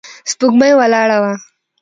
سپوږمۍ 0.29 0.71
ولاړه 0.79 1.17
وه. 1.23 1.33